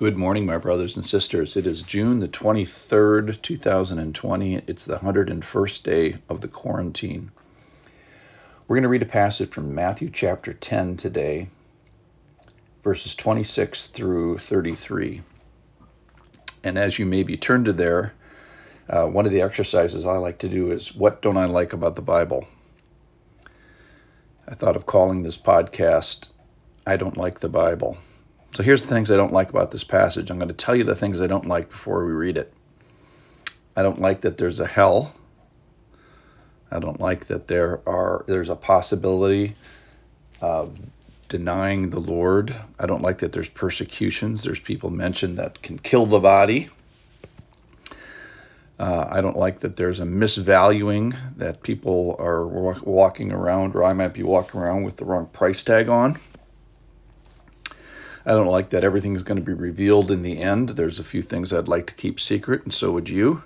Good 0.00 0.16
morning, 0.16 0.46
my 0.46 0.56
brothers 0.56 0.96
and 0.96 1.04
sisters. 1.04 1.58
It 1.58 1.66
is 1.66 1.82
June 1.82 2.20
the 2.20 2.28
23rd, 2.28 3.42
2020. 3.42 4.62
It's 4.66 4.86
the 4.86 4.96
101st 4.96 5.82
day 5.82 6.14
of 6.30 6.40
the 6.40 6.48
quarantine. 6.48 7.30
We're 8.66 8.76
going 8.76 8.84
to 8.84 8.88
read 8.88 9.02
a 9.02 9.04
passage 9.04 9.50
from 9.50 9.74
Matthew 9.74 10.08
chapter 10.10 10.54
10 10.54 10.96
today, 10.96 11.48
verses 12.82 13.14
26 13.14 13.88
through 13.88 14.38
33. 14.38 15.20
And 16.64 16.78
as 16.78 16.98
you 16.98 17.04
maybe 17.04 17.36
turn 17.36 17.64
to 17.64 17.74
there, 17.74 18.14
uh, 18.88 19.04
one 19.04 19.26
of 19.26 19.32
the 19.32 19.42
exercises 19.42 20.06
I 20.06 20.16
like 20.16 20.38
to 20.38 20.48
do 20.48 20.70
is 20.70 20.96
What 20.96 21.20
Don't 21.20 21.36
I 21.36 21.44
Like 21.44 21.74
About 21.74 21.94
the 21.94 22.00
Bible? 22.00 22.48
I 24.48 24.54
thought 24.54 24.76
of 24.76 24.86
calling 24.86 25.24
this 25.24 25.36
podcast 25.36 26.30
I 26.86 26.96
Don't 26.96 27.18
Like 27.18 27.40
the 27.40 27.50
Bible. 27.50 27.98
So 28.60 28.64
here's 28.64 28.82
the 28.82 28.88
things 28.88 29.10
I 29.10 29.16
don't 29.16 29.32
like 29.32 29.48
about 29.48 29.70
this 29.70 29.84
passage. 29.84 30.28
I'm 30.28 30.36
going 30.36 30.48
to 30.48 30.54
tell 30.54 30.76
you 30.76 30.84
the 30.84 30.94
things 30.94 31.22
I 31.22 31.26
don't 31.26 31.46
like 31.46 31.70
before 31.70 32.04
we 32.04 32.12
read 32.12 32.36
it. 32.36 32.52
I 33.74 33.82
don't 33.82 34.02
like 34.02 34.20
that 34.20 34.36
there's 34.36 34.60
a 34.60 34.66
hell. 34.66 35.14
I 36.70 36.78
don't 36.78 37.00
like 37.00 37.28
that 37.28 37.46
there 37.46 37.80
are 37.88 38.22
there's 38.28 38.50
a 38.50 38.54
possibility 38.54 39.56
of 40.42 40.78
denying 41.30 41.88
the 41.88 42.00
Lord. 42.00 42.54
I 42.78 42.84
don't 42.84 43.00
like 43.00 43.20
that 43.20 43.32
there's 43.32 43.48
persecutions. 43.48 44.42
There's 44.42 44.60
people 44.60 44.90
mentioned 44.90 45.38
that 45.38 45.62
can 45.62 45.78
kill 45.78 46.04
the 46.04 46.20
body. 46.20 46.68
Uh, 48.78 49.06
I 49.10 49.22
don't 49.22 49.38
like 49.38 49.60
that 49.60 49.76
there's 49.76 50.00
a 50.00 50.04
misvaluing 50.04 51.16
that 51.38 51.62
people 51.62 52.14
are 52.18 52.46
walking 52.46 53.32
around, 53.32 53.74
or 53.74 53.84
I 53.84 53.94
might 53.94 54.12
be 54.12 54.22
walking 54.22 54.60
around 54.60 54.82
with 54.82 54.98
the 54.98 55.06
wrong 55.06 55.28
price 55.28 55.62
tag 55.62 55.88
on. 55.88 56.18
I 58.26 58.32
don't 58.32 58.46
like 58.46 58.70
that 58.70 58.84
everything's 58.84 59.22
going 59.22 59.38
to 59.38 59.44
be 59.44 59.54
revealed 59.54 60.10
in 60.10 60.22
the 60.22 60.40
end. 60.40 60.70
There's 60.70 60.98
a 60.98 61.04
few 61.04 61.22
things 61.22 61.52
I'd 61.52 61.68
like 61.68 61.86
to 61.86 61.94
keep 61.94 62.20
secret, 62.20 62.64
and 62.64 62.74
so 62.74 62.92
would 62.92 63.08
you. 63.08 63.42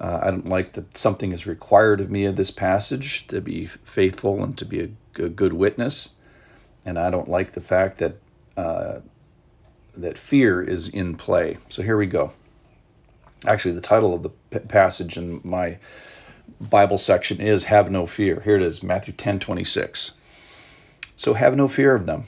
Uh, 0.00 0.20
I 0.22 0.30
don't 0.30 0.48
like 0.48 0.72
that 0.72 0.98
something 0.98 1.32
is 1.32 1.46
required 1.46 2.00
of 2.00 2.10
me 2.10 2.24
of 2.24 2.36
this 2.36 2.50
passage 2.50 3.26
to 3.28 3.40
be 3.40 3.66
faithful 3.66 4.42
and 4.42 4.58
to 4.58 4.64
be 4.64 4.80
a, 4.80 5.22
a 5.22 5.28
good 5.28 5.52
witness, 5.52 6.10
and 6.84 6.98
I 6.98 7.10
don't 7.10 7.28
like 7.28 7.52
the 7.52 7.60
fact 7.60 7.98
that 7.98 8.16
uh, 8.56 9.00
that 9.96 10.18
fear 10.18 10.62
is 10.62 10.88
in 10.88 11.16
play. 11.16 11.56
So 11.68 11.82
here 11.82 11.96
we 11.96 12.06
go. 12.06 12.32
Actually, 13.46 13.74
the 13.74 13.80
title 13.80 14.12
of 14.12 14.22
the 14.22 14.30
p- 14.50 14.58
passage 14.58 15.16
in 15.16 15.40
my 15.44 15.78
Bible 16.60 16.98
section 16.98 17.40
is 17.40 17.62
"Have 17.64 17.90
no 17.92 18.06
fear." 18.06 18.40
Here 18.40 18.56
it 18.56 18.62
is, 18.62 18.82
Matthew 18.82 19.14
10:26. 19.14 20.10
So 21.16 21.32
have 21.32 21.56
no 21.56 21.68
fear 21.68 21.94
of 21.94 22.06
them 22.06 22.24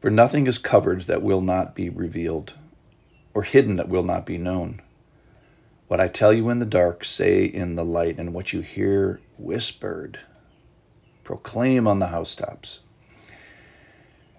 for 0.00 0.10
nothing 0.10 0.46
is 0.46 0.58
covered 0.58 1.02
that 1.02 1.22
will 1.22 1.40
not 1.40 1.74
be 1.74 1.88
revealed, 1.88 2.52
or 3.34 3.42
hidden 3.42 3.76
that 3.76 3.88
will 3.88 4.02
not 4.02 4.26
be 4.26 4.38
known. 4.38 4.80
What 5.88 6.00
I 6.00 6.08
tell 6.08 6.32
you 6.32 6.48
in 6.50 6.58
the 6.58 6.66
dark, 6.66 7.04
say 7.04 7.44
in 7.44 7.74
the 7.74 7.84
light, 7.84 8.18
and 8.18 8.34
what 8.34 8.52
you 8.52 8.60
hear 8.60 9.20
whispered, 9.38 10.18
proclaim 11.24 11.86
on 11.86 11.98
the 11.98 12.08
housetops. 12.08 12.80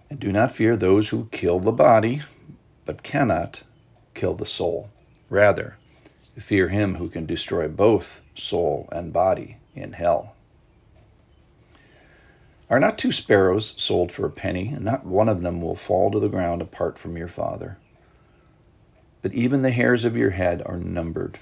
And 0.09 0.19
do 0.19 0.31
not 0.31 0.53
fear 0.53 0.77
those 0.77 1.09
who 1.09 1.27
kill 1.31 1.59
the 1.59 1.71
body, 1.71 2.21
but 2.85 3.03
cannot 3.03 3.61
kill 4.13 4.35
the 4.35 4.45
soul. 4.45 4.89
Rather, 5.29 5.75
fear 6.37 6.69
him 6.69 6.95
who 6.95 7.09
can 7.09 7.25
destroy 7.25 7.67
both 7.67 8.21
soul 8.35 8.87
and 8.91 9.11
body 9.11 9.57
in 9.75 9.91
hell. 9.91 10.33
Are 12.69 12.81
not 12.81 12.97
two 12.97 13.13
sparrows 13.13 13.73
sold 13.77 14.11
for 14.11 14.25
a 14.25 14.29
penny, 14.29 14.67
and 14.73 14.83
not 14.83 15.05
one 15.05 15.29
of 15.29 15.41
them 15.41 15.61
will 15.61 15.77
fall 15.77 16.11
to 16.11 16.19
the 16.19 16.27
ground 16.27 16.61
apart 16.61 16.97
from 16.97 17.15
your 17.15 17.29
Father? 17.29 17.77
But 19.21 19.33
even 19.33 19.61
the 19.61 19.71
hairs 19.71 20.03
of 20.03 20.17
your 20.17 20.31
head 20.31 20.61
are 20.65 20.77
numbered. 20.77 21.39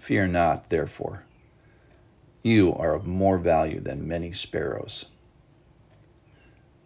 Fear 0.00 0.26
not, 0.28 0.68
therefore. 0.68 1.22
You 2.42 2.74
are 2.74 2.92
of 2.92 3.06
more 3.06 3.38
value 3.38 3.78
than 3.78 4.08
many 4.08 4.32
sparrows. 4.32 5.04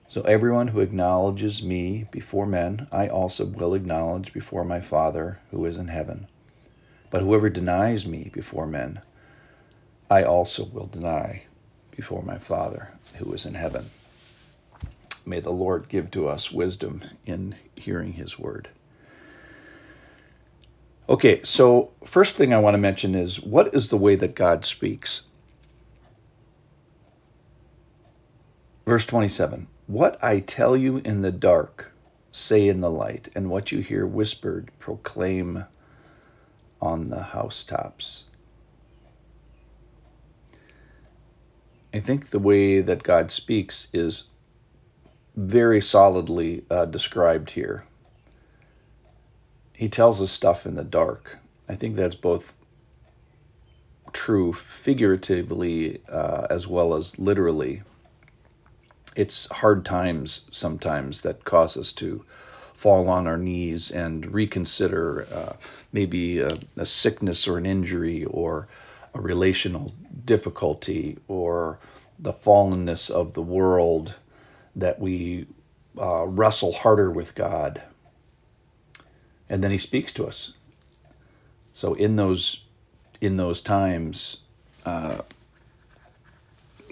So 0.08 0.20
everyone 0.22 0.68
who 0.68 0.80
acknowledges 0.80 1.62
me 1.62 2.06
before 2.10 2.44
men, 2.44 2.88
I 2.92 3.08
also 3.08 3.46
will 3.46 3.72
acknowledge 3.72 4.34
before 4.34 4.64
my 4.64 4.80
Father 4.82 5.38
who 5.50 5.64
is 5.64 5.78
in 5.78 5.88
heaven. 5.88 6.26
But 7.08 7.22
whoever 7.22 7.48
denies 7.48 8.06
me 8.06 8.30
before 8.34 8.66
men, 8.66 9.00
I 10.10 10.24
also 10.24 10.66
will 10.66 10.88
deny 10.88 11.44
before 11.96 12.22
my 12.22 12.38
Father 12.38 12.88
who 13.16 13.32
is 13.32 13.46
in 13.46 13.54
heaven. 13.54 13.88
May 15.24 15.40
the 15.40 15.50
Lord 15.50 15.88
give 15.88 16.10
to 16.12 16.28
us 16.28 16.52
wisdom 16.52 17.02
in 17.24 17.56
hearing 17.74 18.12
his 18.12 18.38
word. 18.38 18.68
Okay, 21.08 21.42
so 21.42 21.92
first 22.04 22.34
thing 22.34 22.52
I 22.52 22.58
want 22.58 22.74
to 22.74 22.78
mention 22.78 23.14
is 23.14 23.40
what 23.40 23.74
is 23.74 23.88
the 23.88 23.96
way 23.96 24.16
that 24.16 24.34
God 24.34 24.64
speaks? 24.64 25.22
Verse 28.86 29.06
27 29.06 29.66
What 29.86 30.22
I 30.22 30.40
tell 30.40 30.76
you 30.76 30.98
in 30.98 31.22
the 31.22 31.32
dark, 31.32 31.92
say 32.32 32.68
in 32.68 32.80
the 32.80 32.90
light, 32.90 33.28
and 33.34 33.50
what 33.50 33.72
you 33.72 33.80
hear 33.80 34.06
whispered, 34.06 34.70
proclaim 34.78 35.64
on 36.80 37.08
the 37.08 37.22
housetops. 37.22 38.24
I 41.96 42.00
think 42.00 42.28
the 42.28 42.38
way 42.38 42.82
that 42.82 43.02
God 43.02 43.30
speaks 43.30 43.88
is 43.94 44.24
very 45.34 45.80
solidly 45.80 46.62
uh, 46.70 46.84
described 46.84 47.48
here. 47.48 47.84
He 49.72 49.88
tells 49.88 50.20
us 50.20 50.30
stuff 50.30 50.66
in 50.66 50.74
the 50.74 50.84
dark. 50.84 51.38
I 51.70 51.74
think 51.74 51.96
that's 51.96 52.14
both 52.14 52.52
true 54.12 54.52
figuratively 54.52 56.02
uh, 56.06 56.46
as 56.50 56.66
well 56.66 56.92
as 56.96 57.18
literally. 57.18 57.82
It's 59.16 59.46
hard 59.50 59.86
times 59.86 60.42
sometimes 60.50 61.22
that 61.22 61.46
cause 61.46 61.78
us 61.78 61.94
to 61.94 62.26
fall 62.74 63.08
on 63.08 63.26
our 63.26 63.38
knees 63.38 63.90
and 63.90 64.34
reconsider 64.34 65.26
uh, 65.32 65.56
maybe 65.94 66.40
a, 66.40 66.58
a 66.76 66.84
sickness 66.84 67.48
or 67.48 67.56
an 67.56 67.64
injury 67.64 68.26
or 68.26 68.68
a 69.14 69.20
relational 69.20 69.94
difficulty 70.24 71.18
or 71.28 71.78
the 72.18 72.32
fallenness 72.32 73.10
of 73.10 73.34
the 73.34 73.42
world 73.42 74.14
that 74.76 74.98
we 74.98 75.46
uh, 75.98 76.26
wrestle 76.26 76.72
harder 76.72 77.10
with 77.10 77.34
God. 77.34 77.82
And 79.48 79.62
then 79.62 79.70
He 79.70 79.78
speaks 79.78 80.12
to 80.12 80.26
us. 80.26 80.52
So 81.72 81.94
in 81.94 82.16
those 82.16 82.62
in 83.20 83.36
those 83.36 83.62
times, 83.62 84.38
uh, 84.84 85.20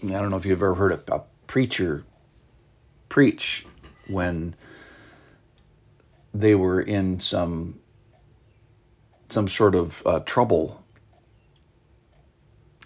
I 0.03 0.07
don't 0.07 0.31
know 0.31 0.37
if 0.37 0.47
you've 0.47 0.59
ever 0.59 0.75
heard 0.75 0.93
a, 0.93 1.15
a 1.15 1.23
preacher 1.47 2.05
preach 3.09 3.67
when 4.09 4.55
they 6.35 6.55
were 6.55 6.81
in 6.81 7.21
some 7.21 7.79
some 9.29 9.49
sort 9.49 9.75
of 9.75 10.03
uh, 10.07 10.21
trouble 10.21 10.84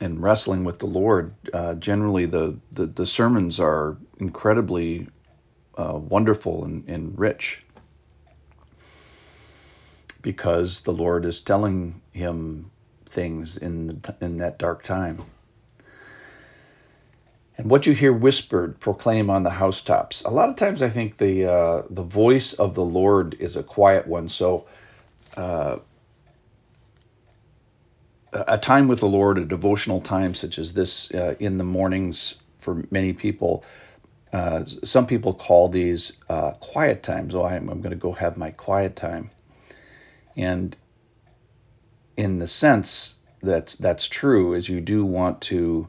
and 0.01 0.23
wrestling 0.23 0.65
with 0.65 0.79
the 0.79 0.87
Lord, 0.87 1.35
uh, 1.53 1.75
generally 1.75 2.27
the, 2.27 2.57
the, 2.73 2.87
the, 2.87 3.07
sermons 3.07 3.59
are 3.59 3.97
incredibly 4.19 5.09
uh, 5.77 5.99
wonderful 5.99 6.65
and, 6.65 6.89
and, 6.89 7.19
rich 7.19 7.65
because 10.23 10.83
the 10.83 10.93
Lord 10.93 11.25
is 11.25 11.41
telling 11.41 12.01
him 12.13 12.71
things 13.07 13.57
in 13.57 13.87
the, 13.87 14.17
in 14.21 14.39
that 14.39 14.59
dark 14.59 14.83
time. 14.83 15.23
And 17.57 17.69
what 17.69 17.87
you 17.87 17.93
hear 17.93 18.13
whispered, 18.13 18.79
proclaim 18.79 19.31
on 19.31 19.43
the 19.43 19.51
housetops. 19.51 20.23
A 20.23 20.31
lot 20.31 20.49
of 20.49 20.55
times, 20.55 20.81
I 20.81 20.91
think 20.91 21.19
the 21.19 21.51
uh, 21.51 21.83
the 21.91 22.05
voice 22.05 22.53
of 22.53 22.75
the 22.75 22.85
Lord 22.85 23.35
is 23.41 23.57
a 23.57 23.65
quiet 23.65 24.07
one. 24.07 24.29
So 24.29 24.67
uh, 25.37 25.79
a 28.33 28.59
time 28.59 28.89
with 28.89 29.01
the 29.01 29.09
Lord, 29.09 29.39
a 29.39 29.45
devotional 29.45 30.01
time 30.01 30.35
such 30.35 30.59
as 30.59 30.73
this 30.73 31.13
uh, 31.13 31.35
in 31.39 31.59
the 31.59 31.65
mornings 31.65 32.35
for 32.59 32.85
many 32.91 33.13
people. 33.13 33.65
Uh, 34.33 34.65
some 34.67 35.07
people 35.07 35.33
call 35.33 35.69
these 35.69 36.13
uh, 36.29 36.53
quiet 36.53 37.03
times. 37.03 37.35
Oh, 37.35 37.45
I'm, 37.45 37.69
I'm 37.71 37.81
going 37.81 37.91
to 37.91 37.97
go 37.97 38.13
have 38.13 38.37
my 38.37 38.51
quiet 38.51 38.95
time. 38.97 39.31
And 40.37 40.77
in 42.17 42.39
the 42.39 42.49
sense 42.49 43.17
that 43.43 43.75
that's 43.81 44.09
true, 44.09 44.55
is 44.55 44.69
you 44.69 44.81
do 44.81 45.05
want 45.05 45.43
to 45.43 45.89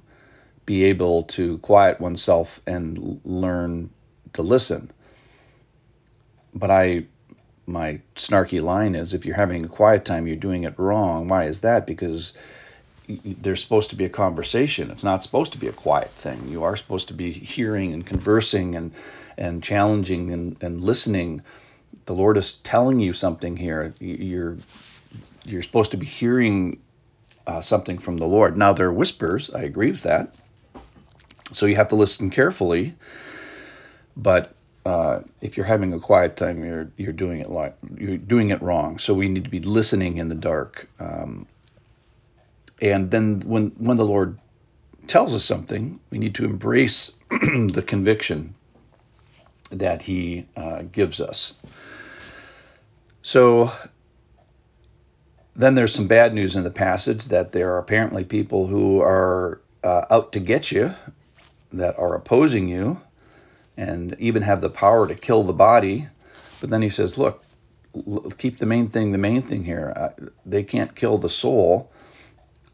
be 0.66 0.86
able 0.86 1.24
to 1.24 1.58
quiet 1.58 2.00
oneself 2.00 2.62
and 2.66 3.20
learn 3.26 3.90
to 4.34 4.44
listen. 4.44 4.92
But 6.54 6.72
I 6.72 7.08
my 7.70 8.02
snarky 8.16 8.62
line 8.62 8.96
is 8.96 9.14
if 9.14 9.26
you're 9.26 9.36
having 9.36 9.64
a 9.64 9.70
quiet 9.70 10.06
time, 10.06 10.28
you're 10.28 10.36
doing 10.36 10.64
it 10.64 10.78
wrong. 10.78 11.28
Why 11.28 11.46
is 11.46 11.62
that? 11.62 11.88
Because 11.88 12.34
there's 13.08 13.62
supposed 13.62 13.92
to 13.92 13.96
be 13.96 14.06
a 14.06 14.10
conversation. 14.10 14.92
It's 14.92 15.04
not 15.04 15.24
supposed 15.24 15.54
to 15.54 15.58
be 15.58 15.68
a 15.68 15.74
quiet 15.74 16.12
thing. 16.12 16.50
You 16.50 16.64
are 16.64 16.76
supposed 16.76 17.08
to 17.08 17.14
be 17.14 17.32
hearing 17.32 17.94
and 17.94 18.06
conversing 18.06 18.76
and 18.76 18.92
and 19.38 19.64
challenging 19.64 20.32
and, 20.32 20.58
and 20.62 20.82
listening 20.84 21.42
the 22.06 22.14
Lord 22.14 22.38
is 22.38 22.54
telling 22.54 23.00
you 23.00 23.14
something 23.14 23.56
here. 23.56 23.94
You're 24.00 24.58
you're 25.46 25.62
supposed 25.62 25.92
to 25.92 25.98
be 25.98 26.06
hearing 26.06 26.82
uh, 27.46 27.62
something 27.62 27.98
from 27.98 28.18
the 28.18 28.26
Lord. 28.26 28.58
Now 28.58 28.74
there 28.74 28.88
are 28.88 28.94
whispers. 28.94 29.50
I 29.50 29.62
agree 29.62 29.92
with 29.92 30.02
that. 30.02 30.36
So 31.52 31.66
you 31.66 31.76
have 31.76 31.90
to 31.90 31.96
listen 31.96 32.30
carefully. 32.30 32.96
But 34.18 34.54
uh, 34.86 35.22
if 35.42 35.58
you're 35.58 35.66
having 35.66 35.94
a 35.94 36.00
quiet 36.00 36.38
time, 36.38 36.64
you're 36.64 36.92
you're 36.98 37.14
doing 37.14 37.40
it 37.40 37.50
like 37.50 37.76
you're 37.98 38.18
doing 38.18 38.50
it 38.50 38.62
wrong. 38.62 38.98
So 38.98 39.14
we 39.14 39.30
need 39.30 39.44
to 39.44 39.50
be 39.50 39.60
listening 39.60 40.18
in 40.18 40.30
the 40.30 40.36
dark. 40.36 40.90
Um, 41.00 41.48
and 42.82 43.12
then 43.12 43.42
when 43.42 43.72
when 43.78 43.98
the 43.98 44.06
Lord 44.06 44.40
tells 45.08 45.34
us 45.34 45.44
something, 45.44 46.00
we 46.10 46.18
need 46.18 46.36
to 46.36 46.46
embrace 46.46 47.16
the 47.30 47.84
conviction 47.86 48.56
that 49.72 50.02
He 50.02 50.46
uh, 50.56 50.84
gives 50.84 51.20
us. 51.20 51.54
So 53.22 53.72
then 55.56 55.76
there's 55.76 55.94
some 55.94 56.08
bad 56.08 56.34
news 56.34 56.56
in 56.56 56.64
the 56.64 56.72
passage 56.72 57.26
that 57.26 57.52
there 57.52 57.74
are 57.74 57.80
apparently 57.80 58.24
people 58.24 58.66
who 58.66 59.02
are 59.02 59.60
uh, 59.84 60.06
out 60.10 60.32
to 60.32 60.40
get 60.40 60.72
you, 60.72 60.94
that 61.74 62.00
are 62.00 62.16
opposing 62.16 62.70
you, 62.70 63.00
and 63.80 64.14
even 64.20 64.42
have 64.42 64.60
the 64.60 64.70
power 64.70 65.08
to 65.08 65.16
kill 65.16 65.44
the 65.44 65.54
body. 65.54 66.06
But 66.60 66.70
then 66.70 66.82
he 66.82 66.90
says, 66.90 67.18
look, 67.18 67.46
keep 68.38 68.58
the 68.58 68.66
main 68.66 68.90
thing 68.90 69.14
the 69.14 69.18
main 69.18 69.42
thing 69.42 69.64
here. 69.64 69.94
Uh, 69.96 70.10
they 70.46 70.64
can't 70.64 70.94
kill 70.94 71.18
the 71.18 71.30
soul. 71.30 71.90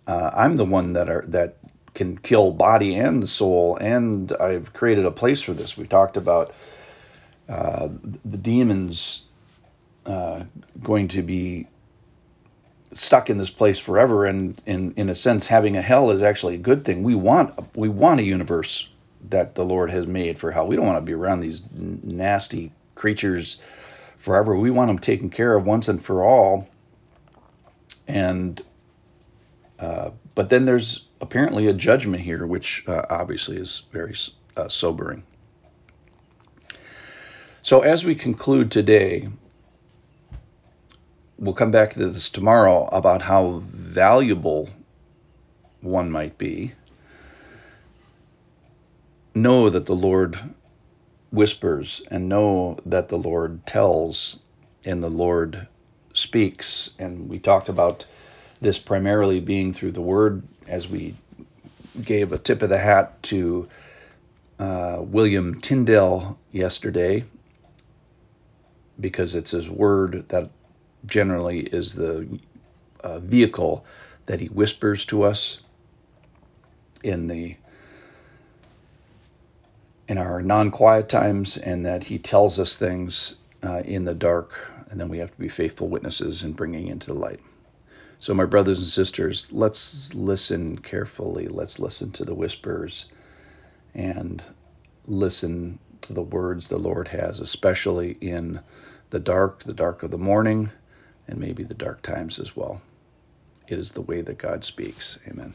Uh, 0.08 0.32
I'm 0.34 0.58
the 0.58 0.66
one 0.66 0.94
that 0.94 1.10
are 1.10 1.24
that 1.28 1.58
can 1.94 2.18
kill 2.18 2.52
body 2.52 2.96
and 2.96 3.22
the 3.22 3.28
soul, 3.28 3.78
and 3.78 4.32
I've 4.34 4.74
created 4.74 5.06
a 5.06 5.12
place 5.12 5.42
for 5.42 5.54
this. 5.54 5.78
We 5.78 5.86
talked 5.86 6.18
about 6.18 6.54
uh, 7.48 7.88
the 8.26 8.38
demons 8.38 9.26
uh, 10.08 10.44
going 10.82 11.10
to 11.10 11.22
be 11.22 11.68
stuck 12.94 13.30
in 13.30 13.38
this 13.38 13.52
place 13.52 13.78
forever 13.78 14.26
and 14.26 14.60
in 14.66 14.94
in 14.94 15.10
a 15.10 15.16
sense 15.16 15.46
having 15.46 15.76
a 15.76 15.82
hell 15.82 16.12
is 16.12 16.24
actually 16.24 16.56
a 16.56 16.60
good 16.60 16.86
thing 16.86 17.04
we 17.04 17.14
want 17.14 17.54
we 17.76 17.90
want 17.90 18.22
a 18.22 18.24
universe 18.24 18.88
that 19.30 19.56
the 19.56 19.66
lord 19.66 19.92
has 19.92 20.08
made 20.08 20.38
for 20.38 20.52
hell. 20.52 20.68
We 20.68 20.76
don't 20.76 20.86
want 20.86 20.98
to 20.98 21.02
be 21.02 21.14
around 21.14 21.42
these 21.42 21.64
nasty 21.74 22.72
creatures 22.96 23.58
forever. 24.18 24.56
We 24.56 24.72
want 24.72 24.90
them 24.90 25.00
taken 25.00 25.30
care 25.30 25.56
of 25.56 25.66
once 25.66 25.88
and 25.88 26.04
for 26.04 26.24
all. 26.24 26.68
And 28.08 28.62
uh, 29.80 30.12
but 30.36 30.50
then 30.50 30.66
there's 30.66 31.06
apparently 31.22 31.68
a 31.68 31.74
judgment 31.74 32.24
here 32.24 32.46
which 32.46 32.84
uh, 32.88 33.06
obviously 33.10 33.58
is 33.58 33.84
very 33.92 34.16
uh, 34.56 34.68
sobering. 34.68 35.24
So 37.62 37.82
as 37.82 38.06
we 38.06 38.16
conclude 38.16 38.72
today 38.72 39.28
we'll 41.38 41.54
come 41.54 41.72
back 41.72 41.94
to 41.94 42.08
this 42.08 42.30
tomorrow 42.30 42.86
about 42.88 43.22
how 43.22 43.62
valuable 43.66 44.70
one 45.82 46.12
might 46.12 46.38
be. 46.38 46.74
Know 49.46 49.70
that 49.70 49.86
the 49.86 49.96
Lord 49.96 50.40
whispers 51.30 52.02
and 52.10 52.28
know 52.28 52.80
that 52.84 53.10
the 53.10 53.18
Lord 53.20 53.64
tells 53.68 54.40
and 54.84 55.04
the 55.04 55.10
Lord 55.12 55.68
speaks. 56.16 56.90
And 56.98 57.30
we 57.30 57.38
talked 57.38 57.70
about 57.70 58.08
this 58.60 58.80
primarily 58.80 59.40
being 59.40 59.72
through 59.72 59.92
the 59.92 60.02
Word 60.02 60.42
as 60.68 60.90
we 60.90 61.14
gave 62.04 62.32
a 62.32 62.40
tip 62.40 62.64
of 62.64 62.70
the 62.70 62.80
hat 62.80 63.22
to 63.22 63.70
uh, 64.58 64.98
William 65.02 65.62
Tyndale 65.62 66.40
yesterday 66.52 67.24
because 69.00 69.36
it's 69.36 69.52
his 69.52 69.70
word 69.70 70.28
that 70.30 70.50
generally 71.06 71.60
is 71.60 71.94
the 71.94 72.28
uh, 73.02 73.20
vehicle 73.20 73.86
that 74.26 74.40
he 74.40 74.48
whispers 74.48 75.06
to 75.06 75.22
us 75.22 75.60
in 77.04 77.28
the 77.28 77.56
in 80.08 80.18
our 80.18 80.42
non-quiet 80.42 81.10
times 81.10 81.58
and 81.58 81.86
that 81.86 82.04
he 82.04 82.18
tells 82.20 82.60
us 82.60 82.78
things 82.78 83.36
uh, 83.64 83.82
in 83.86 84.04
the 84.06 84.14
dark 84.14 84.72
and 84.90 85.00
then 85.00 85.10
we 85.10 85.18
have 85.18 85.32
to 85.32 85.40
be 85.40 85.50
faithful 85.50 85.88
witnesses 85.88 86.44
in 86.44 86.54
bringing 86.54 86.88
into 86.88 87.08
the 87.08 87.20
light 87.20 87.40
so 88.20 88.34
my 88.34 88.46
brothers 88.46 88.80
and 88.80 88.88
sisters 88.88 89.52
let's 89.52 90.14
listen 90.14 90.78
carefully 90.78 91.48
let's 91.48 91.80
listen 91.80 92.12
to 92.12 92.24
the 92.24 92.36
whispers 92.36 93.06
and 93.96 94.44
listen 95.08 95.80
to 96.02 96.14
the 96.14 96.22
words 96.22 96.68
the 96.68 96.78
lord 96.78 97.08
has 97.08 97.40
especially 97.40 98.12
in 98.22 98.60
the 99.10 99.20
dark 99.20 99.64
the 99.64 99.74
dark 99.74 100.04
of 100.04 100.12
the 100.12 100.18
morning 100.18 100.70
and 101.28 101.40
maybe 101.40 101.64
the 101.64 101.74
dark 101.74 102.02
times 102.02 102.40
as 102.40 102.56
well. 102.56 102.82
It 103.68 103.80
is 103.80 103.92
the 103.92 104.02
way 104.02 104.22
that 104.22 104.38
God 104.38 104.64
speaks. 104.64 105.18
Amen. 105.28 105.54